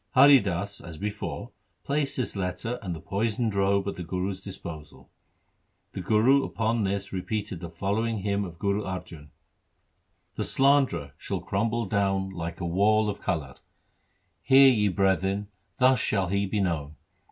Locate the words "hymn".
8.23-8.43